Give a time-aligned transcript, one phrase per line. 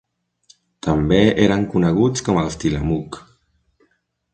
[0.87, 3.25] També eren coneguts com els Tillamook.